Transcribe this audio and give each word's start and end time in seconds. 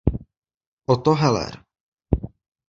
Otto 0.93 1.13
Heller. 1.13 1.53